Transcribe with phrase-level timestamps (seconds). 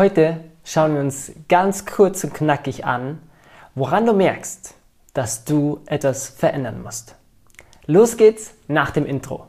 [0.00, 3.18] Heute schauen wir uns ganz kurz und knackig an,
[3.74, 4.74] woran du merkst,
[5.12, 7.16] dass du etwas verändern musst.
[7.84, 9.48] Los geht's nach dem Intro.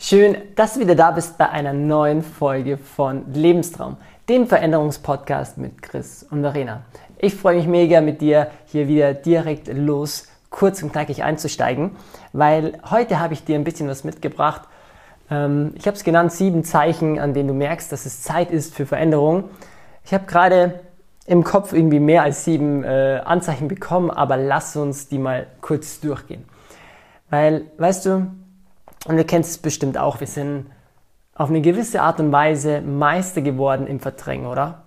[0.00, 3.98] Schön, dass du wieder da bist bei einer neuen Folge von Lebenstraum,
[4.28, 6.82] dem Veränderungspodcast mit Chris und Verena.
[7.18, 11.96] Ich freue mich mega mit dir hier wieder direkt los, kurz und knackig einzusteigen,
[12.32, 14.62] weil heute habe ich dir ein bisschen was mitgebracht.
[15.28, 18.72] Ähm, ich habe es genannt, sieben Zeichen, an denen du merkst, dass es Zeit ist
[18.72, 19.48] für Veränderung.
[20.04, 20.80] Ich habe gerade
[21.26, 26.00] im Kopf irgendwie mehr als sieben äh, Anzeichen bekommen, aber lass uns die mal kurz
[26.00, 26.44] durchgehen.
[27.30, 28.30] Weil, weißt du,
[29.06, 30.66] und du kennst es bestimmt auch, wir sind
[31.34, 34.82] auf eine gewisse Art und Weise Meister geworden im Verdrängen, oder?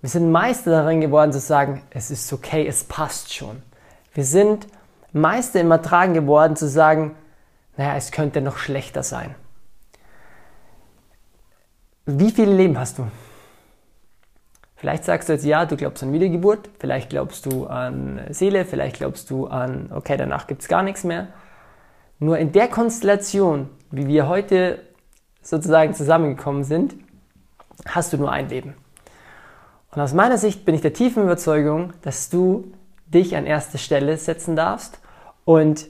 [0.00, 3.62] Wir sind Meister darin geworden zu sagen, es ist okay, es passt schon.
[4.14, 4.66] Wir sind
[5.12, 7.16] Meister im Ertragen geworden zu sagen,
[7.76, 9.34] naja, es könnte noch schlechter sein.
[12.06, 13.06] Wie viele Leben hast du?
[14.76, 18.96] Vielleicht sagst du jetzt, ja, du glaubst an Wiedergeburt, vielleicht glaubst du an Seele, vielleicht
[18.96, 21.28] glaubst du an, okay, danach gibt es gar nichts mehr.
[22.18, 24.80] Nur in der Konstellation, wie wir heute
[25.42, 26.94] sozusagen zusammengekommen sind,
[27.86, 28.74] hast du nur ein Leben.
[29.92, 32.72] Und aus meiner Sicht bin ich der tiefen Überzeugung, dass du
[33.12, 35.00] dich an erste Stelle setzen darfst
[35.44, 35.88] und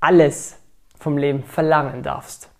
[0.00, 0.56] alles
[0.98, 2.50] vom Leben verlangen darfst.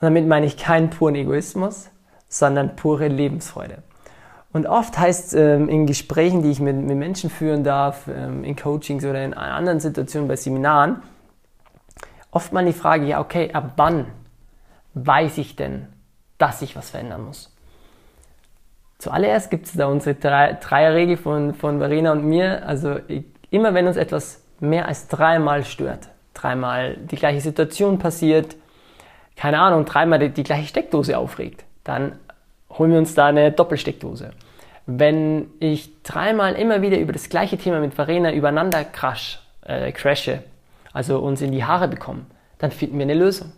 [0.00, 1.90] Und damit meine ich keinen puren Egoismus,
[2.28, 3.82] sondern pure Lebensfreude.
[4.52, 8.56] Und oft heißt ähm, in Gesprächen, die ich mit, mit Menschen führen darf, ähm, in
[8.56, 11.02] Coachings oder in anderen Situationen bei Seminaren,
[12.30, 14.06] oft mal die Frage, ja okay, ab wann
[14.94, 15.86] weiß ich denn,
[16.38, 17.54] dass ich was verändern muss?
[19.00, 22.66] Zuallererst gibt es da unsere Dreierregel von, von Verena und mir.
[22.66, 22.96] Also
[23.50, 28.56] immer wenn uns etwas mehr als dreimal stört, dreimal die gleiche Situation passiert,
[29.36, 32.12] keine Ahnung, dreimal die, die gleiche Steckdose aufregt, dann
[32.68, 34.32] holen wir uns da eine Doppelsteckdose.
[34.84, 40.42] Wenn ich dreimal immer wieder über das gleiche Thema mit Verena übereinander crash, äh, crashe,
[40.92, 42.26] also uns in die Haare bekommen,
[42.58, 43.50] dann finden wir eine Lösung.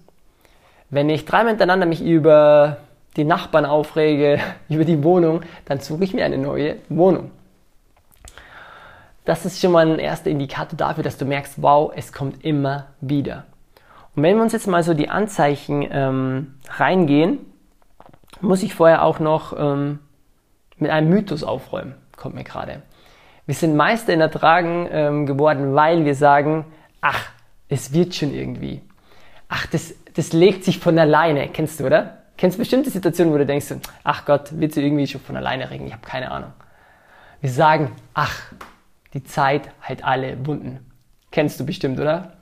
[0.89, 2.77] Wenn ich dreimal hintereinander mich über
[3.17, 7.31] die Nachbarn aufrege, über die Wohnung, dann suche ich mir eine neue Wohnung.
[9.25, 12.87] Das ist schon mal ein erster Indikator dafür, dass du merkst, wow, es kommt immer
[13.01, 13.45] wieder.
[14.17, 17.39] Und wenn wir uns jetzt mal so die Anzeichen ähm, reingehen,
[18.41, 20.01] muss ich vorher auch noch ähm,
[20.77, 22.83] mit einem Mythos aufräumen, kommt mir gerade.
[23.47, 26.65] Wir sind Meister in Ertragen ähm, geworden, weil wir sagen,
[27.01, 27.31] ach,
[27.69, 28.83] es wird schon irgendwie.
[29.49, 31.49] Ach, das, das legt sich von alleine.
[31.49, 32.22] Kennst du, oder?
[32.43, 33.73] Kennst bestimmte Situationen, wo du denkst,
[34.03, 35.87] ach Gott, wird sie irgendwie schon von alleine regen?
[35.87, 36.53] Ich habe keine Ahnung.
[37.41, 38.37] Wir sagen, ach,
[39.15, 40.85] die Zeit heilt alle Wunden.
[41.31, 42.33] Kennst du bestimmt, oder?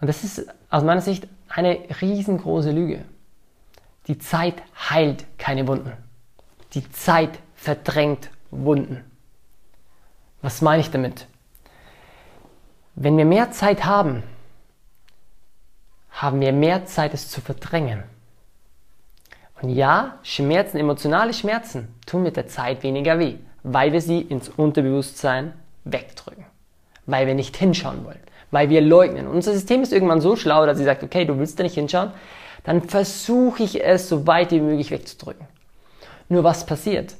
[0.00, 3.04] Und das ist aus meiner Sicht eine riesengroße Lüge.
[4.08, 5.92] Die Zeit heilt keine Wunden.
[6.72, 9.04] Die Zeit verdrängt Wunden.
[10.42, 11.28] Was meine ich damit?
[12.96, 14.24] Wenn wir mehr Zeit haben,
[16.10, 18.02] haben wir mehr Zeit, es zu verdrängen.
[19.62, 24.48] Und ja, Schmerzen, emotionale Schmerzen tun mit der Zeit weniger weh, weil wir sie ins
[24.48, 26.44] Unterbewusstsein wegdrücken,
[27.06, 29.26] weil wir nicht hinschauen wollen, weil wir leugnen.
[29.26, 32.12] Unser System ist irgendwann so schlau, dass sie sagt, okay, du willst da nicht hinschauen,
[32.64, 35.46] dann versuche ich es so weit wie möglich wegzudrücken.
[36.28, 37.14] Nur was passiert?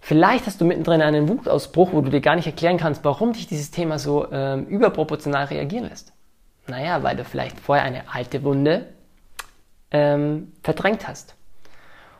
[0.00, 3.48] Vielleicht hast du mittendrin einen Wutausbruch, wo du dir gar nicht erklären kannst, warum dich
[3.48, 6.12] dieses Thema so ähm, überproportional reagieren lässt.
[6.68, 8.86] Naja, weil du vielleicht vorher eine alte Wunde
[9.90, 11.35] ähm, verdrängt hast.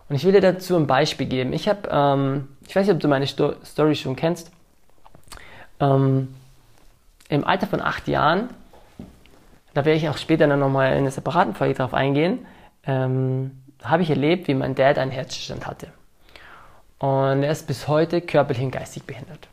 [0.09, 1.53] Und ich will dir dazu ein Beispiel geben.
[1.53, 4.51] Ich habe, ähm, ich weiß nicht, ob du meine Sto Story schon kennst.
[5.81, 6.35] Ähm,
[7.29, 8.51] Im Alter von acht Jahren,
[9.75, 12.47] da werde ich auch später dann nochmal in einer separaten Folge drauf eingehen,
[12.87, 15.89] ähm, habe ich erlebt, wie mein Dad einen Herzstand hatte.
[16.99, 19.49] Und er ist bis heute körperlich und geistig behindert.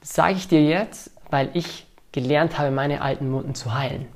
[0.00, 4.06] Das sage ich dir jetzt, weil ich gelernt habe, meine alten Wunden zu heilen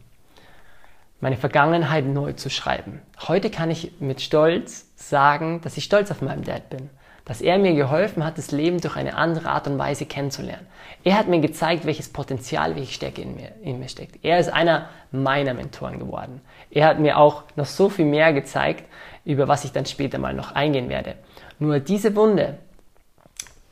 [1.21, 3.03] meine Vergangenheit neu zu schreiben.
[3.29, 6.91] Heute kann ich mit Stolz sagen, dass ich stolz auf meinen Dad bin.
[7.25, 10.67] Dass er mir geholfen hat, das Leben durch eine andere Art und Weise kennenzulernen.
[11.05, 14.25] Er hat mir gezeigt, welches Potenzial, welche Stärke in mir, in mir steckt.
[14.25, 16.41] Er ist einer meiner Mentoren geworden.
[16.71, 18.85] Er hat mir auch noch so viel mehr gezeigt,
[19.25, 21.15] über was ich dann später mal noch eingehen werde.
[21.59, 22.59] Nur diese Wunde,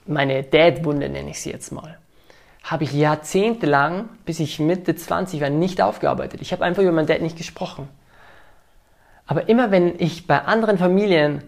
[0.07, 1.99] meine Dad-Wunde nenne ich sie jetzt mal,
[2.63, 6.43] habe ich jahrzehntelang, bis ich Mitte 20 war, nicht aufgearbeitet.
[6.43, 7.89] Ich habe einfach über meinen Dad nicht gesprochen.
[9.29, 11.45] Aber immer wenn ich bei anderen Familien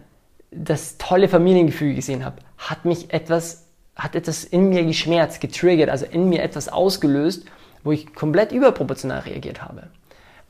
[0.51, 6.05] das tolle Familiengefühl gesehen habe, hat mich etwas, hat etwas in mir geschmerzt, getriggert, also
[6.05, 7.45] in mir etwas ausgelöst,
[7.83, 9.89] wo ich komplett überproportional reagiert habe.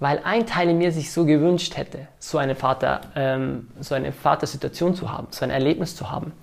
[0.02, 4.12] weil ein Teil in mir sich so gewünscht hätte, so eine, Vater, ähm, so eine
[4.12, 6.34] Vatersituation zu haben, so ein Erlebnis zu haben.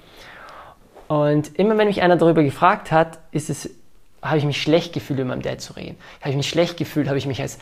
[1.08, 3.68] Und immer wenn mich einer darüber gefragt hat, ist es,
[4.22, 5.96] habe ich mich schlecht gefühlt, über meinem Dad zu reden.
[6.20, 7.58] Habe ich mich schlecht gefühlt, habe ich mich als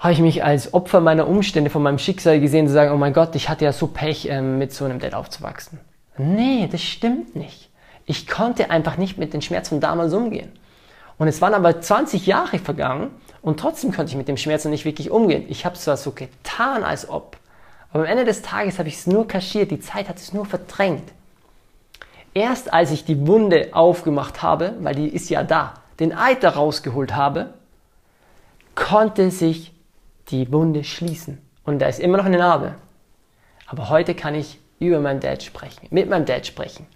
[0.00, 3.12] habe ich mich als Opfer meiner Umstände, von meinem Schicksal gesehen, zu sagen, oh mein
[3.12, 5.78] Gott, ich hatte ja so Pech, ähm, mit so einem Dad aufzuwachsen.
[6.16, 7.68] Nee, das stimmt nicht.
[8.06, 10.50] Ich konnte einfach nicht mit den Schmerzen von damals umgehen.
[11.18, 13.10] Und es waren aber 20 Jahre vergangen
[13.42, 15.44] und trotzdem konnte ich mit dem Schmerz nicht wirklich umgehen.
[15.48, 17.36] Ich habe es zwar so getan, als ob,
[17.92, 20.46] aber am Ende des Tages habe ich es nur kaschiert, die Zeit hat es nur
[20.46, 21.12] verdrängt.
[22.32, 27.14] Erst als ich die Wunde aufgemacht habe, weil die ist ja da, den Eiter rausgeholt
[27.14, 27.52] habe,
[28.74, 29.69] konnte sich
[30.30, 31.38] die Wunde schließen.
[31.64, 32.74] Und da ist immer noch eine Narbe.
[33.66, 36.86] Aber heute kann ich über meinen Dad sprechen, mit meinem Dad sprechen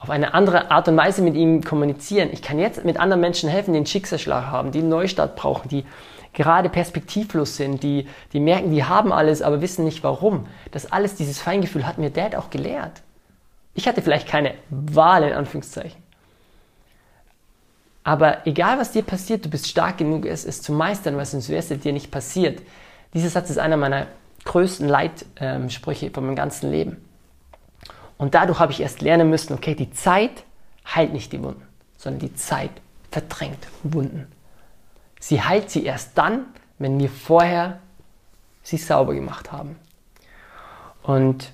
[0.00, 2.30] auf eine andere Art und Weise mit ihm kommunizieren.
[2.32, 5.68] Ich kann jetzt mit anderen Menschen helfen, die einen Schicksalsschlag haben, die einen Neustart brauchen,
[5.68, 5.84] die
[6.32, 10.46] gerade perspektivlos sind, die, die merken, die haben alles, aber wissen nicht warum.
[10.70, 13.02] Das alles, dieses Feingefühl hat mir Dad auch gelehrt.
[13.74, 16.02] Ich hatte vielleicht keine Wahl in Anführungszeichen.
[18.10, 21.48] Aber egal was dir passiert, du bist stark genug, es, es zu meistern, was sonst
[21.48, 22.60] wäre es dir nicht passiert.
[23.14, 24.08] Dieser Satz ist einer meiner
[24.46, 26.96] größten Leitsprüche von meinem ganzen Leben.
[28.18, 30.42] Und dadurch habe ich erst lernen müssen, okay, die Zeit
[30.92, 31.62] heilt nicht die Wunden,
[31.98, 32.72] sondern die Zeit
[33.12, 34.26] verdrängt Wunden.
[35.20, 36.46] Sie heilt sie erst dann,
[36.80, 37.78] wenn wir vorher
[38.64, 39.76] sie sauber gemacht haben.
[41.04, 41.52] Und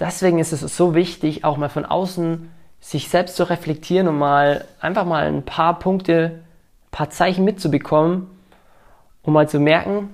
[0.00, 2.50] deswegen ist es so wichtig, auch mal von außen
[2.82, 8.26] sich selbst zu reflektieren und mal einfach mal ein paar Punkte, ein paar Zeichen mitzubekommen,
[9.22, 10.10] um mal zu merken,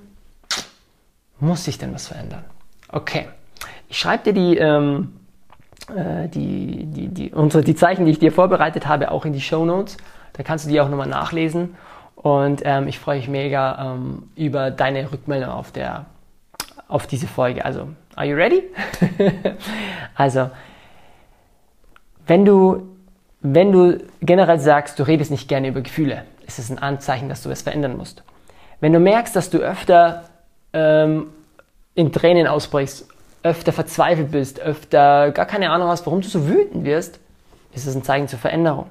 [1.41, 2.45] muss sich denn was verändern?
[2.91, 3.27] Okay,
[3.89, 5.19] ich schreibe dir die ähm,
[5.95, 9.41] äh, die, die, die, unsere, die Zeichen, die ich dir vorbereitet habe, auch in die
[9.41, 9.97] Show Notes.
[10.35, 11.77] Da kannst du die auch nochmal nachlesen.
[12.15, 16.07] Und ähm, ich freue mich mega ähm, über deine Rückmeldung auf, der,
[16.89, 17.65] auf diese Folge.
[17.65, 18.65] Also, are you ready?
[20.15, 20.51] also,
[22.29, 22.83] wenn du,
[23.41, 27.43] wenn du generell sagst, du redest nicht gerne über Gefühle, ist es ein Anzeichen, dass
[27.43, 28.23] du es verändern musst.
[28.81, 30.25] Wenn du merkst, dass du öfter
[30.73, 31.29] ähm,
[31.95, 33.09] in Tränen ausbrichst
[33.43, 37.21] öfter verzweifelt bist, öfter gar keine Ahnung hast, warum du so wütend wirst,
[37.73, 38.87] ist es ein Zeichen zur Veränderung.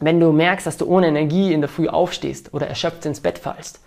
[0.00, 3.38] Wenn du merkst, dass du ohne Energie in der Früh aufstehst oder erschöpft ins Bett
[3.38, 3.80] fallst,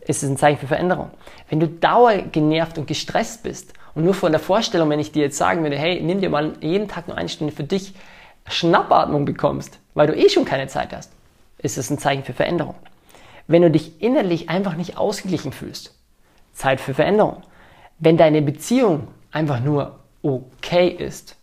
[0.00, 1.10] ist es ein Zeichen für Veränderung.
[1.48, 5.38] Wenn du dauergenervt und gestresst bist und nur von der Vorstellung, wenn ich dir jetzt
[5.38, 7.94] sagen würde, hey, nimm dir mal jeden Tag nur eine Stunde für dich,
[8.46, 11.10] Schnappatmung bekommst, weil du eh schon keine Zeit hast,
[11.58, 12.76] ist es ein Zeichen für Veränderung.
[13.48, 15.98] Wenn du dich innerlich einfach nicht ausgeglichen fühlst,
[16.52, 17.42] Zeit für Veränderung.
[17.98, 21.34] Wenn deine Beziehung einfach nur okay ist,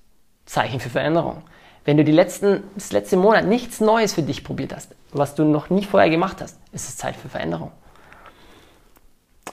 [0.46, 1.42] Zeichen für Veränderung.
[1.84, 5.44] Wenn du die letzten, das letzte Monat nichts Neues für dich probiert hast, was du
[5.44, 7.74] noch nie vorher gemacht hast, ist es Zeit für Veränderung.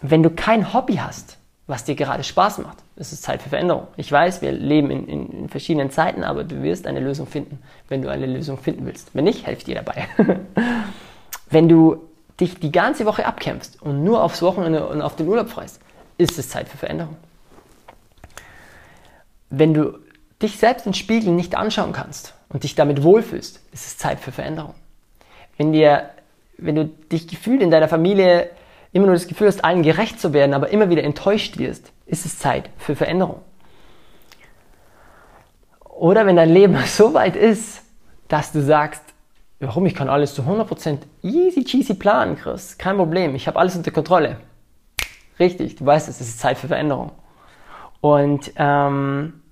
[0.03, 3.87] Wenn du kein Hobby hast, was dir gerade Spaß macht, ist es Zeit für Veränderung.
[3.97, 7.59] Ich weiß, wir leben in, in, in, verschiedenen Zeiten, aber du wirst eine Lösung finden,
[7.89, 9.15] wenn du eine Lösung finden willst.
[9.15, 10.09] Wenn nicht, helfe dir dabei.
[11.51, 12.09] wenn du
[12.41, 15.81] dich die ganze Woche abkämpfst und nur aufs Wochenende und auf den Urlaub freust,
[16.19, 17.17] ist es Zeit für Veränderung.
[19.51, 19.99] Wenn du
[20.43, 24.33] dich selbst im Spiegel nicht anschauen kannst und dich damit wohlfühlst, ist es Zeit für
[24.33, 24.75] Veränderung.
[25.57, 26.11] Wenn, dir,
[26.59, 28.51] wenn du dich gefühlt in deiner Familie
[28.93, 32.27] immer nur das Gefühl hast, allen gerecht zu werden, aber immer wieder enttäuscht wirst, ist
[32.27, 33.41] es Zeit für Veränderung.
[35.85, 37.83] Oder wenn dein Leben so weit ist,
[38.29, 39.03] dass du sagst,
[39.61, 43.77] warum ich kann alles zu 100% easy cheesy planen, Chris, kein Problem, ich habe alles
[43.77, 44.39] unter Kontrolle.
[45.39, 47.13] Richtig, du weißt es, es ist Zeit für Veränderung.
[48.01, 49.43] Und ähm,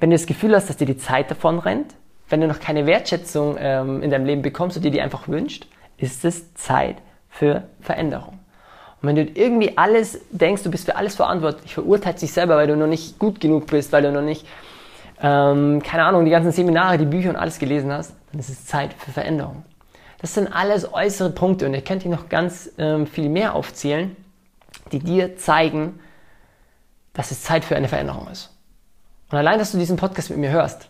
[0.00, 1.94] wenn du das Gefühl hast, dass dir die Zeit davon rennt,
[2.28, 5.66] wenn du noch keine Wertschätzung ähm, in deinem Leben bekommst und dir die einfach wünscht,
[5.96, 6.96] ist es Zeit
[7.28, 8.39] für Veränderung.
[9.02, 12.66] Und wenn du irgendwie alles denkst, du bist für alles verantwortlich, verurteilst dich selber, weil
[12.66, 14.46] du noch nicht gut genug bist, weil du noch nicht,
[15.22, 18.66] ähm, keine Ahnung, die ganzen Seminare, die Bücher und alles gelesen hast, dann ist es
[18.66, 19.64] Zeit für Veränderung.
[20.20, 24.16] Das sind alles äußere Punkte und ihr könnt hier noch ganz ähm, viel mehr aufzählen
[24.92, 26.00] die dir zeigen,
[27.12, 28.50] dass es Zeit für eine Veränderung ist.
[29.30, 30.88] Und allein, dass du diesen Podcast mit mir hörst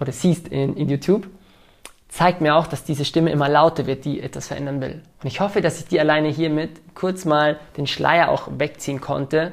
[0.00, 1.26] oder siehst in, in YouTube,
[2.12, 5.00] zeigt mir auch, dass diese Stimme immer lauter wird, die etwas verändern will.
[5.22, 9.52] Und ich hoffe, dass ich dir alleine hiermit kurz mal den Schleier auch wegziehen konnte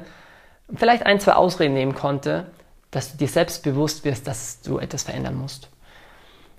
[0.68, 2.48] und vielleicht ein, zwei Ausreden nehmen konnte,
[2.90, 5.70] dass du dir selbst bewusst wirst, dass du etwas verändern musst.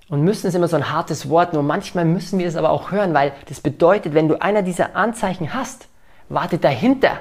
[0.09, 2.91] Und müssen ist immer so ein hartes Wort, nur manchmal müssen wir es aber auch
[2.91, 5.87] hören, weil das bedeutet, wenn du einer dieser Anzeichen hast,
[6.29, 7.19] wartet dahinter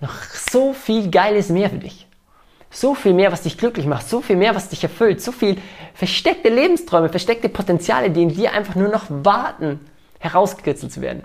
[0.00, 2.08] noch so viel Geiles mehr für dich.
[2.74, 5.58] So viel mehr, was dich glücklich macht, so viel mehr, was dich erfüllt, so viel
[5.94, 9.78] versteckte Lebensträume, versteckte Potenziale, die in dir einfach nur noch warten,
[10.18, 11.22] herausgekitzelt zu werden.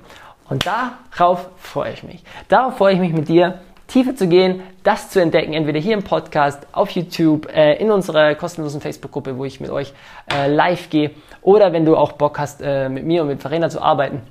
[0.47, 2.23] Und darauf freue ich mich.
[2.49, 6.03] Darauf freue ich mich mit dir tiefer zu gehen, das zu entdecken, entweder hier im
[6.03, 9.93] Podcast, auf YouTube, äh, in unserer kostenlosen Facebook-Gruppe, wo ich mit euch
[10.31, 13.69] äh, live gehe, oder wenn du auch Bock hast, äh, mit mir und mit Verena
[13.69, 14.21] zu arbeiten,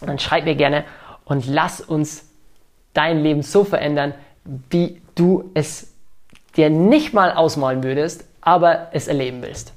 [0.00, 0.84] dann schreib mir gerne
[1.24, 2.30] und lass uns
[2.94, 4.14] dein Leben so verändern,
[4.70, 5.91] wie du es
[6.56, 9.72] dir nicht mal ausmalen würdest, aber es erleben willst.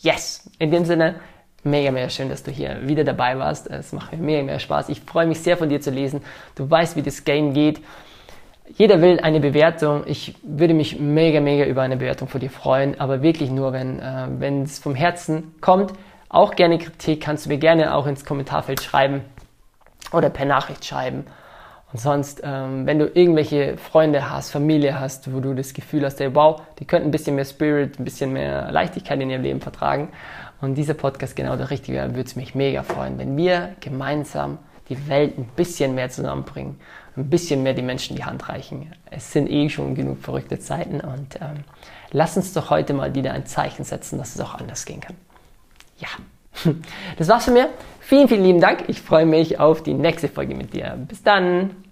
[0.00, 0.50] Yes!
[0.58, 1.16] In dem Sinne,
[1.62, 3.70] mega, mega schön, dass du hier wieder dabei warst.
[3.70, 4.88] Es macht mir mega, mega Spaß.
[4.88, 6.22] Ich freue mich sehr von dir zu lesen.
[6.54, 7.80] Du weißt, wie das Game geht.
[8.76, 10.04] Jeder will eine Bewertung.
[10.06, 14.00] Ich würde mich mega, mega über eine Bewertung von dir freuen, aber wirklich nur, wenn
[14.00, 15.92] äh, wenn es vom Herzen kommt.
[16.28, 19.20] Auch gerne Kritik kannst du mir gerne auch ins Kommentarfeld schreiben
[20.12, 21.26] oder per Nachricht schreiben.
[21.94, 26.18] Und sonst, ähm, wenn du irgendwelche Freunde hast, Familie hast, wo du das Gefühl hast,
[26.18, 29.60] hey, wow, die könnten ein bisschen mehr Spirit, ein bisschen mehr Leichtigkeit in ihrem Leben
[29.60, 30.08] vertragen
[30.60, 34.58] und dieser Podcast genau der richtige wäre, würde es mich mega freuen, wenn wir gemeinsam
[34.88, 36.80] die Welt ein bisschen mehr zusammenbringen,
[37.16, 38.92] ein bisschen mehr die Menschen die Hand reichen.
[39.12, 41.62] Es sind eh schon genug verrückte Zeiten und ähm,
[42.10, 45.14] lass uns doch heute mal wieder ein Zeichen setzen, dass es auch anders gehen kann.
[45.98, 46.08] Ja,
[47.18, 47.68] das war's von mir.
[48.00, 48.88] Vielen, vielen lieben Dank.
[48.88, 50.98] Ich freue mich auf die nächste Folge mit dir.
[51.08, 51.83] Bis dann.